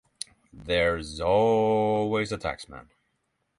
[0.51, 2.87] There's always a taxman.